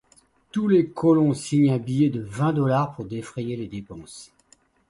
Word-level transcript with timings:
Tous 0.51 0.67
les 0.67 0.87
colons 0.89 1.35
signent 1.35 1.69
un 1.73 1.77
billet 1.77 2.09
de 2.09 2.21
vingt 2.21 2.53
dollars 2.53 2.95
pour 2.95 3.05
défrayer 3.05 3.55
les 3.55 3.67
dépenses. 3.67 4.31